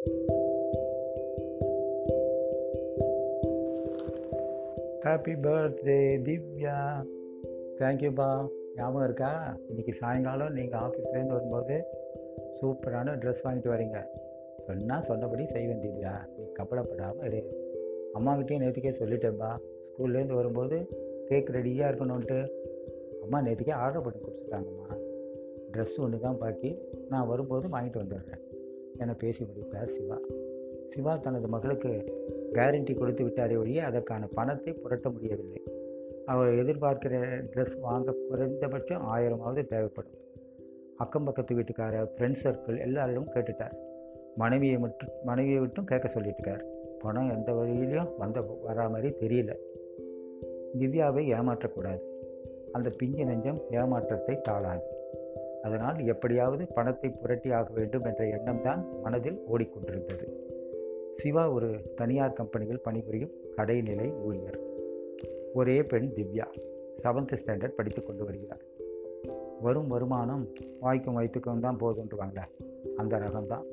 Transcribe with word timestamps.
Happy 0.00 0.12
birthday 5.42 6.22
Divya 6.26 7.02
தேங்க்யூப்பா 7.78 8.48
ஞாபகம் 8.76 9.04
இருக்கா? 9.04 9.58
இன்றைக்கி 9.68 9.90
சாயங்காலம் 9.90 10.52
நீங்கள் 10.52 10.80
ஆஃபீஸ்லேருந்து 10.80 11.26
வரும்போது 11.26 11.84
சூப்பரான 12.60 13.16
ட்ரெஸ் 13.16 13.44
வாங்கிட்டு 13.44 13.74
வரீங்க. 13.74 14.06
சொன்னால் 14.66 15.02
சொன்னபடி 15.02 15.46
செய்வேன் 15.46 15.78
திவ்யா 15.78 16.26
நீ 16.36 16.52
கவலைப்படாமல் 16.52 17.26
இரு. 17.26 17.42
அம்மாக்கிட்டேயும் 18.14 18.64
நேற்றுக்கே 18.64 19.02
சொல்லிட்டேன்ப்பா 19.02 19.58
ஸ்கூல்லேருந்து 19.90 20.36
வரும்போது 20.40 20.88
கேக் 21.28 21.50
ரெடியாக 21.50 21.90
இருக்கணுன்ட்டு 21.90 22.46
அம்மா 23.22 23.42
நேற்றுக்கே 23.42 23.70
ஆர்டர் 23.70 24.02
பண்ணி 24.02 24.22
கொடுத்துட்டாங்கம்மா. 24.22 24.96
ட்ரெஸ் 25.72 25.98
ஒன்று 25.98 26.20
தான் 26.20 26.38
பாக்கி. 26.38 26.78
நான் 27.08 27.26
வரும்போது 27.26 27.68
வாங்கிட்டு 27.68 27.92
வந்துடுறேன். 27.92 28.59
என 29.00 29.14
பேசி 29.14 29.44
முடிப்பார் 29.44 29.88
சிவா. 29.88 30.18
சிவா 30.88 31.16
தனது 31.16 31.48
மகளுக்கு 31.48 31.90
கேரண்டி 32.52 32.98
கொடுத்து 32.98 33.24
விட்டாரே 33.24 33.58
ஒழிய 33.58 33.84
அதற்கான 33.84 34.26
பணத்தை 34.26 34.72
புரட்ட 34.72 35.10
முடியவில்லை. 35.10 35.62
அவர் 36.26 36.48
எதிர்பார்க்கிற 36.48 37.14
ட்ரெஸ் 37.54 37.80
வாங்க 37.80 38.14
குறைந்தபட்சம் 38.28 39.06
ஆயிரமாவது 39.16 39.62
தேவைப்படும். 39.66 40.18
அக்கம் 40.96 41.24
பக்கத்து 41.24 41.54
வீட்டுக்கார 41.54 42.02
ஃப்ரெண்ட்ஸ் 42.16 42.44
சர்க்கிள் 42.44 42.80
எல்லாரிடமும் 42.80 43.32
கேட்டுட்டார். 43.34 43.76
மனைவியை 44.36 44.78
மட்டும் 44.78 45.08
மனைவியை 45.24 45.58
விட்டும் 45.58 45.84
கேட்க 45.84 46.08
சொல்லிட்டுருக்கார் 46.08 46.62
பணம் 46.98 47.30
எந்த 47.30 47.52
வழியிலையும் 47.52 48.12
வந்த 48.18 48.40
வரா 48.68 48.90
மாதிரி 48.90 49.14
தெரியல. 49.20 49.54
திவ்யாவை 50.78 51.22
ஏமாற்றக்கூடாது. 51.32 52.02
அந்த 52.72 52.90
பிஞ்சு 52.98 53.24
நெஞ்சம் 53.24 53.60
ஏமாற்றத்தை 53.70 54.40
தாளாது 54.40 54.82
அதனால் 55.62 55.98
எப்படியாவது 56.04 56.66
பணத்தை 56.66 57.10
புரட்டி 57.10 57.50
ஆக 57.50 57.70
வேண்டும் 57.74 58.04
என்ற 58.04 58.26
எண்ணம் 58.26 58.62
தான் 58.62 58.86
மனதில் 59.02 59.38
ஓடிக்கொண்டிருந்தது. 59.52 60.26
சிவா 61.16 61.50
ஒரு 61.50 61.94
தனியார் 61.96 62.32
கம்பெனியில் 62.32 62.80
பணிபுரியும் 62.80 63.34
கடைநிலை 63.56 64.08
ஊழியர். 64.18 64.58
ஒரே 65.54 65.82
பெண் 65.82 66.12
திவ்யா 66.16 66.46
செவன்த் 67.02 67.34
ஸ்டாண்டர்ட் 67.40 67.76
படித்து 67.78 68.02
கொண்டு 68.02 68.24
வருகிறார். 68.24 68.62
வரும் 69.60 69.86
வருமானம் 69.86 70.48
வாய்க்கும் 70.80 71.16
வயிற்றுக்கும் 71.18 71.60
தான் 71.60 71.80
போதுன்றுவாங்களே 71.80 72.44
அந்த 72.96 73.18
ரகம்தான். 73.18 73.66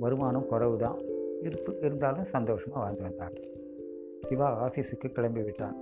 வருமானம் 0.00 0.46
குறவு 0.50 0.76
தான் 0.76 0.98
இருப்பு 1.42 1.78
இருந்தாலும் 1.80 2.24
சந்தோஷமாக 2.24 2.82
வாழ்ந்து 2.84 3.02
வந்தாங்க 3.02 3.40
சிவா 4.28 4.68
ஆஃபீஸுக்கு 4.68 5.08
கிளம்பி 5.12 5.42
விட்டான் 5.42 5.76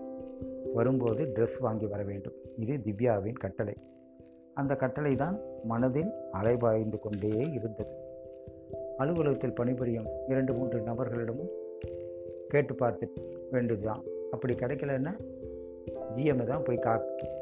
வரும்போது 0.75 1.25
ட்ரெஸ் 1.25 1.59
வாங்கி 1.61 1.87
வர 1.87 2.03
வேண்டும். 2.03 2.35
இது 2.57 2.75
திவ்யாவின் 2.87 3.43
கட்டளை. 3.45 3.77
அந்த 4.61 4.75
கட்டளை 4.75 5.15
தான் 5.15 5.37
மனதில் 5.65 6.11
அலைபாய்ந்து 6.33 6.99
கொண்டே 7.01 7.29
இருந்தது. 7.29 7.93
அலுவலகத்தில் 8.97 9.55
பணிபுரியும் 9.55 10.09
இரண்டு 10.29 10.53
மூன்று 10.55 10.79
நபர்களிடமும் 10.81 11.51
கேட்டு 12.49 12.75
பார்த்து 12.75 13.07
வேண்டியதுதான் 13.51 14.03
அப்படி 14.31 14.55
கிடைக்கலன்னா 14.55 15.13
ஜிஎம்மை 16.15 16.45
தான் 16.45 16.63
போய் 16.63 16.79
கா 16.79 16.95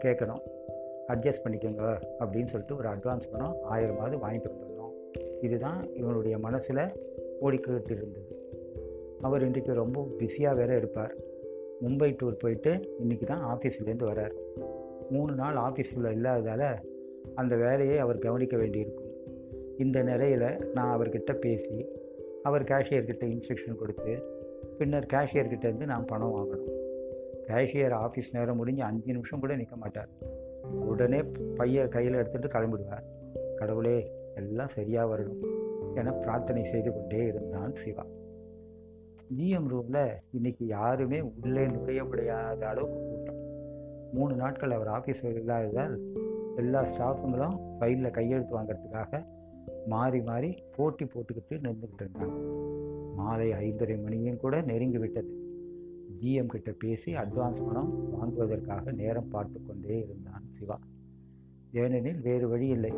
கேட்கணும். 0.04 0.42
அட்ஜஸ்ட் 1.08 1.44
பண்ணிக்கோங்க 1.44 1.84
அப்படின்னு 2.18 2.46
சொல்லிட்டு 2.46 2.76
ஒரு 2.76 2.88
அட்வான்ஸ் 2.88 3.30
பணம் 3.30 3.56
ஆயிரமாவது 3.70 4.16
வாங்கிட்டு 4.24 4.52
வந்துடணும் 4.52 4.94
இதுதான் 5.40 5.92
இவனுடைய 5.92 6.38
மனசில் 6.38 6.84
ஓடிக்கிட்டு 7.40 7.90
இருந்தது. 7.90 8.34
அவர் 9.20 9.42
இன்றைக்கு 9.42 9.72
ரொம்ப 9.72 10.06
பிஸியாக 10.18 10.56
வேற 10.56 10.76
இருப்பார். 10.76 11.14
மும்பை 11.84 12.16
டூர் 12.18 12.40
போயிட்டு 12.40 12.72
இன்றைக்கி 13.02 13.26
தான் 13.26 13.44
ஆஃபீஸ்லேருந்து 13.44 14.10
வரார் 14.10 14.34
மூணு 15.10 15.32
நாள் 15.34 15.56
ஆஃபீஸில் 15.56 16.12
இல்லாததால் 16.12 16.92
அந்த 17.34 17.56
வேலையை 17.56 17.98
அவர் 17.98 18.18
கவனிக்க 18.18 18.56
வேண்டியிருக்கும். 18.56 19.12
இந்த 19.78 20.02
நிலையில் 20.02 20.70
நான் 20.74 21.00
அவர்கிட்ட 21.00 21.34
பேசி 21.34 21.86
அவர் 22.42 22.62
கேஷியர்கிட்ட 22.62 23.24
இன்ஸ்ட்ரக்ஷன் 23.24 23.76
கொடுத்து 23.76 24.22
பின்னர் 24.78 25.06
கேஷியர்கிட்டேருந்து 25.06 25.84
நான் 25.84 26.04
பணம் 26.04 26.34
வாங்கணும். 26.34 26.82
கேஷியர் 27.46 27.92
ஆஃபீஸ் 27.92 28.32
நேரம் 28.32 28.56
முடிஞ்சு 28.56 28.82
அஞ்சு 28.82 29.12
நிமிஷம் 29.12 29.40
கூட 29.40 29.56
நிற்க 29.56 29.76
மாட்டார். 29.76 30.08
உடனே 30.86 31.22
பையை 31.56 31.88
கையில் 31.88 32.14
எடுத்துகிட்டு 32.14 32.50
கிளம்பிடுவார். 32.54 33.04
கடவுளே 33.56 34.12
எல்லாம் 34.34 34.68
சரியாக 34.68 35.16
வரணும் 35.16 35.44
என 35.94 36.10
பிரார்த்தனை 36.10 36.64
செய்து 36.64 36.92
கொண்டே 36.92 37.26
இருந்தான் 37.26 37.74
சிவா. 37.74 38.06
ஜிஎம் 39.38 39.68
ரூமில் 39.68 40.10
இன்றைக்கி 40.38 40.54
யாருமே 40.58 41.20
உள்ளே 41.20 41.66
நுழைய 41.66 42.04
முடியாத 42.04 42.66
அளவுக்கு 42.66 42.98
கூட்டம். 42.98 43.42
மூணு 44.12 44.34
நாட்கள் 44.34 44.70
அவர் 44.70 44.88
ஆஃபீஸ் 44.88 45.24
இல்லாததால் 45.24 46.00
எல்லா 46.56 46.84
ஸ்டாஃபுங்களும் 46.84 47.60
ஃபைலில் 47.80 48.10
கையெழுத்து 48.10 48.60
வாங்கிறதுக்காக 48.60 49.26
மாறி 49.86 50.20
மாறி 50.20 50.54
போட்டி 50.76 51.04
போட்டுக்கிட்டு 51.04 51.52
நின்றுக்கிட்டு 51.52 52.04
இருந்தாங்க. 52.04 52.62
மாலை 53.14 53.52
ஐந்தரை 53.52 54.02
மணியும் 54.02 54.36
கூட 54.36 54.60
நெருங்கி 54.60 54.98
விட்டது. 54.98 55.42
ஜிஎம் 56.20 56.46
கிட்ட 56.46 56.72
பேசி 56.78 57.14
அட்வான்ஸ் 57.14 57.66
பணம் 57.66 58.12
வாங்குவதற்காக 58.12 58.92
நேரம் 58.92 59.28
பார்த்து 59.28 59.60
கொண்டே 59.66 59.98
இருந்தான் 59.98 60.42
சிவா. 60.58 60.78
ஏனெனில் 61.72 62.20
வேறு 62.20 62.48
வழி 62.48 62.66
இல்லை. 62.66 62.92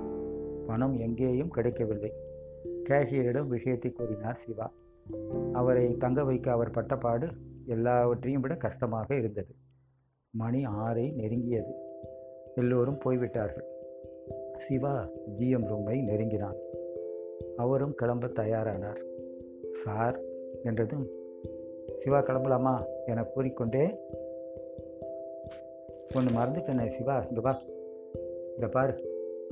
பணம் 0.66 0.98
எங்கேயும் 0.98 1.48
கிடைக்கவில்லை. 1.48 2.12
கேஷியரிடம் 2.88 3.48
விஷயத்தை 3.48 3.92
கூறினார் 3.92 4.40
சிவா. 4.46 4.72
அவரை 5.52 5.96
தங்க 5.96 6.24
வைக்க 6.24 6.52
அவர் 6.52 6.70
பட்டப்பாடு 6.70 7.30
எல்லாவற்றையும் 7.66 8.40
விட 8.40 8.56
கஷ்டமாக 8.56 9.16
இருந்தது. 9.16 9.54
மணி 10.30 10.66
ஆறை 10.66 11.12
நெருங்கியது. 11.14 11.95
எல்லோரும் 12.56 12.98
போய்விட்டார்கள். 12.98 13.64
சிவா 14.56 15.08
ஜிஎம் 15.38 15.66
ரூமை 15.66 16.04
நெருங்கினான். 16.04 16.56
அவரும் 17.56 17.94
கிளம்ப 17.94 18.26
தயாரானார். 18.26 19.00
சார் 19.72 20.20
என்றதும் 20.64 21.08
சிவா 21.98 22.20
கிளம்பலாமா? 22.20 22.84
என 23.06 23.22
கூறிக்கொண்டே 23.22 23.94
ஒன்று 26.14 26.34
மறந்துட்டேனே 26.34 26.86
சிவா 26.86 27.26
இந்த 27.28 27.40
பா 27.40 27.62
இந்த 28.54 28.66
பார். 28.66 29.00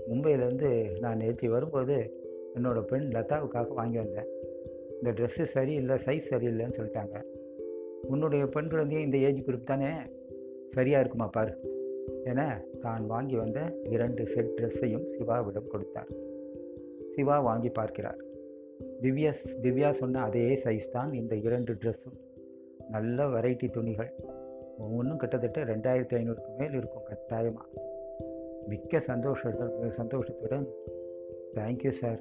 மும்பையிலேருந்து 0.09 0.99
நான் 1.01 1.17
நேற்று 1.17 1.51
வரும்போது 1.51 2.13
என்னோடய 2.55 2.83
பெண் 2.83 3.09
லதாவுக்காக 3.13 3.69
வாங்கி 3.69 3.97
வந்தேன். 3.97 4.27
இந்த 4.93 5.11
ட்ரெஸ்ஸு 5.11 5.45
சரியில்லை 5.45 5.97
சைஸ் 5.97 6.31
சரியில்லைன்னு 6.31 6.79
சொல்லிட்டாங்க. 6.79 7.23
உன்னுடைய 8.07 8.47
பெண் 8.47 8.65
குழந்தைய 8.65 8.99
இந்த 8.99 9.17
ஏஜ் 9.17 9.43
குரூப் 9.47 9.65
தானே? 9.65 9.91
சரியாக 10.71 11.01
இருக்குமா 11.01 11.27
பார். 11.27 11.83
என 12.31 12.41
தான் 12.85 13.07
வாங்கி 13.13 13.37
வந்த 13.37 13.61
இரண்டு 13.95 14.27
செட் 14.27 14.53
ட்ரெஸ்ஸையும் 14.59 15.07
சிவாவிடம் 15.15 15.71
கொடுத்தார். 15.73 16.11
சிவா 17.15 17.37
வாங்கி 17.41 17.69
பார்க்கிறார். 17.69 18.21
திவ்யா 19.03 19.33
திவ்யா 19.65 19.91
சொன்ன 20.01 20.23
அதே 20.29 20.45
சைஸ் 20.65 20.91
தான் 20.91 21.13
இந்த 21.21 21.35
இரண்டு 21.47 21.73
ட்ரெஸ்ஸும் 21.73 22.19
நல்ல 22.95 23.27
வெரைட்டி 23.35 23.69
துணிகள். 23.71 24.11
ஒவ்வொன்றும் 24.85 25.21
கிட்டத்தட்ட 25.23 25.65
ரெண்டாயிரத்தி 25.73 26.17
ஐநூறுக்கு 26.21 26.53
மேல் 26.61 26.77
இருக்கும் 26.81 27.07
கட்டாயமாக 27.11 27.69
மிக்க 28.71 29.01
சந்தோஷத்துடன் 29.11 29.97
சந்தோஷத்துடன் 30.01 30.67
தேங்க்யூ 31.59 31.93
சார் 32.01 32.21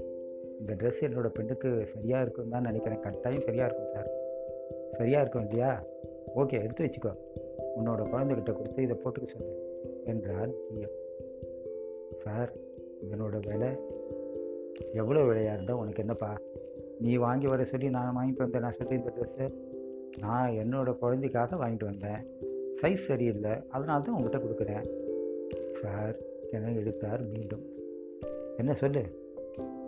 இந்த 0.60 0.74
ட்ரெஸ் 0.82 1.04
என்னோடய 1.08 1.32
பெண்ணுக்கு 1.38 1.70
சரியாக 1.94 2.24
இருக்குன்னு 2.26 2.54
தான் 2.56 2.68
நினைக்கிறேன். 2.70 3.02
கட்டாயம் 3.06 3.46
சரியாக 3.48 3.68
இருக்கும் 3.70 3.94
சார் 3.96 4.10
சரியாக 4.98 5.24
இருக்கும் 5.24 5.46
இல்லையா 5.48 5.72
ஓகே 6.42 6.58
எடுத்து 6.66 6.86
வச்சுக்கோ. 6.86 7.14
உன்னோட 7.80 8.02
குழந்தைகிட்ட 8.14 8.52
கொடுத்து 8.58 8.86
இதை 8.88 8.98
போட்டுக்க 9.04 9.28
சொல்லு. 9.34 9.54
என்றார் 10.06 10.50
ஜிஎம் 10.50 10.98
சார் 12.24 12.54
இதனோட 13.04 13.40
விலை 13.48 13.68
எவ்வளோ 14.94 15.24
விலையாக 15.24 15.54
இருந்தால் 15.54 15.78
உனக்கு 15.78 16.00
என்னப்பா? 16.00 16.38
நீ 17.00 17.16
வாங்கி 17.16 17.46
வர 17.46 17.64
சொல்லி 17.64 17.90
நான் 17.90 18.16
வாங்கிட்டு 18.18 18.38
வந்தேன் 18.38 18.62
நான் 18.62 18.76
சொல்லி 18.78 18.96
இந்த 18.96 19.14
ட்ரெஸ்ஸு 19.16 19.72
நான் 20.20 20.52
என்னோடய 20.52 20.98
குழந்தைக்காக 20.98 21.56
வாங்கிட்டு 21.56 21.84
வந்தேன். 21.84 22.28
சைஸ் 22.82 23.06
சரியில்லை 23.06 23.52
அதனால 23.70 24.02
தான் 24.02 24.16
உங்கள்கிட்ட 24.16 24.42
கொடுக்குறேன். 24.42 24.90
சார் 25.82 26.16
என 26.52 26.72
எடுத்தார் 26.72 27.26
மீண்டும். 27.26 27.64
என்ன 28.58 28.74
சொல்லு? 28.74 29.04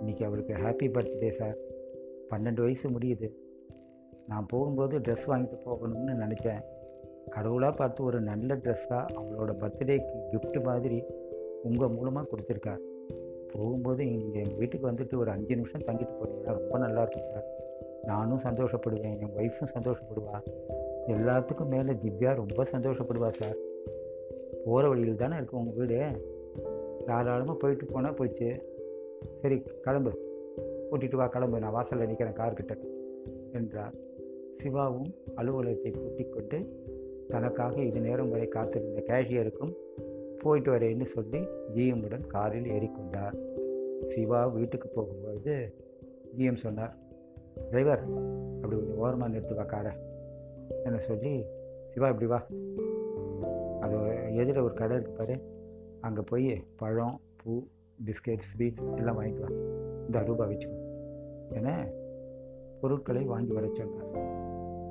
இன்றைக்கி 0.01 0.23
அவளுக்கு 0.23 0.53
ஹாப்பி 0.53 0.89
பர்த்டே 0.91 1.31
சார். 1.31 1.57
பன்னெண்டு 2.29 2.61
வயசு 2.61 2.89
முடியுது. 2.89 3.31
நான் 4.27 4.45
போகும்போது 4.45 4.99
ட்ரெஸ் 4.99 5.27
வாங்கிட்டு 5.27 5.57
போகணும்னு 5.65 6.13
நினச்சேன். 6.13 6.61
கடவுளாக 7.29 7.75
பார்த்து 7.75 8.03
ஒரு 8.03 8.21
நல்ல 8.21 8.55
ட்ரெஸ்ஸாக 8.55 9.05
அவளோட 9.21 9.53
பர்த்டேக்கு 9.59 10.19
கிஃப்ட் 10.31 10.63
மாதிரி 10.63 11.03
உங்கள் 11.63 11.89
மூலமாக 11.89 12.27
கொடுத்துருக்கார். 12.27 12.79
போகும்போது 13.51 14.11
இங்கே 14.11 14.37
எங்கள் 14.37 14.57
வீட்டுக்கு 14.57 14.91
வந்துட்டு 14.91 15.17
ஒரு 15.17 15.31
அஞ்சு 15.31 15.55
நிமிஷம் 15.55 15.81
தங்கிட்டு 15.81 16.15
போனீங்கன்னா 16.19 16.59
ரொம்ப 16.59 16.77
நல்லாயிருக்கும் 16.77 17.31
சார். 17.33 17.45
நானும் 18.03 18.39
சந்தோஷப்படுவேன் 18.39 19.19
என் 19.19 19.35
ஒய்ஃபும் 19.37 19.73
சந்தோஷப்படுவா. 19.73 20.41
எல்லாத்துக்கும் 21.07 21.67
மேலே 21.67 21.91
திவ்யா 21.91 22.35
ரொம்ப 22.35 22.63
சந்தோஷப்படுவா 22.63 23.29
சார். 23.31 23.55
போகிற 24.65 24.87
வழியில் 24.87 25.15
தானே 25.15 25.35
இருக்கும் 25.35 25.67
உங்கள் 25.67 25.87
வீடு. 25.87 26.25
தாராளமாக 27.05 27.59
போயிட்டு 27.59 27.85
போனால் 27.85 28.13
போயிடுச்சு. 28.13 28.61
சரி 29.41 29.63
கிளம்பு. 29.81 30.11
கூட்டிகிட்டு 30.91 31.15
வா 31.15 31.27
கிளம்பு. 31.27 31.59
நான் 31.59 31.71
வாசலில் 31.71 32.07
நிற்கிறேன் 32.07 32.33
கார்கிட்ட. 32.33 32.77
என்றார். 33.53 33.93
சிவாவும் 34.57 35.15
அலுவலகத்தை 35.35 35.91
கூட்டிக்கொண்டு 35.91 36.83
தனக்காக 37.31 37.75
இது 37.89 37.99
நேரம் 38.07 38.31
வரை 38.33 38.47
காத்திருந்த 38.47 39.01
கேஷியருக்கும் 39.09 39.73
போயிட்டு 40.41 40.71
வரேன்னு 40.75 41.05
சொல்லி 41.13 41.39
ஜிஎம்முடன் 41.75 42.25
காரில் 42.33 42.67
ஏறிக்கொண்டார். 42.75 43.35
சிவா 44.13 44.41
வீட்டுக்கு 44.57 44.87
போகும்போது 44.87 45.53
ஜிஎம் 46.37 46.61
சொன்னார் 46.65 46.93
டிரைவர் 47.69 48.03
அப்படி 48.61 48.75
கொஞ்சம் 48.75 49.01
ஓரமாக 49.03 49.31
நிறுத்துவா 49.33 49.65
காரை 49.65 49.93
என்ன 50.83 50.97
சொல்லி 51.09 51.33
சிவா 51.93 52.07
இப்படி 52.13 52.29
வா. 52.33 52.39
அது 53.85 53.97
எதிர 54.41 54.57
ஒரு 54.67 54.73
கடை 54.73 54.95
இருக்கு 54.97 55.13
பாரு. 55.19 55.35
அங்கே 56.01 56.23
போய் 56.31 56.49
பழம் 56.81 57.19
பூ 57.41 57.53
பிஸ்கெட் 58.07 58.47
ஸ்வீட்ஸ் 58.49 58.87
எல்லாம் 58.95 59.17
வாங்கிக்கலாம் 59.19 59.57
இந்த 60.07 60.23
ரூபா 60.29 60.45
வச்சுக்கோ 60.51 60.79
என 61.59 61.69
பொருட்களை 62.81 63.23
வாங்கி 63.33 63.53
வர 63.57 63.67
சொன்னார். 63.77 64.34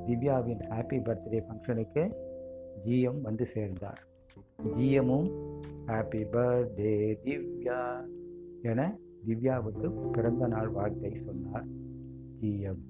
திவ்யாவின் 0.06 0.62
ஹாப்பி 0.70 0.98
பர்த்டே 0.98 1.42
ஃபங்க்ஷனுக்கு 1.46 2.12
ஜிஎம் 2.84 3.20
வந்து 3.20 3.46
சேர்ந்தார். 3.46 4.06
ஜிஎம்மும் 4.64 5.28
ஹாப்பி 5.86 6.22
பர்த்டே 6.32 6.92
திவ்யா 7.24 8.04
என 8.62 8.98
திவ்யாவுக்கு 9.26 10.10
பிறந்த 10.10 10.46
நாள் 10.46 10.70
வாழ்த்தை 10.70 11.24
சொன்னார் 11.24 11.66
ஜிஎம். 12.40 12.82